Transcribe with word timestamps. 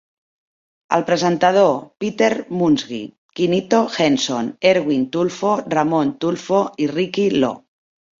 El 0.95 1.03
presentador 1.07 1.75
Peter 2.03 2.29
Musngi, 2.61 3.01
Quinito 3.39 3.81
Henson, 3.97 4.49
Erwin 4.71 5.03
Tulfo, 5.17 5.53
Ramon 5.75 6.15
Tulfo 6.25 6.63
i 6.87 6.89
Ricky 6.95 7.27
Lo. 7.45 7.53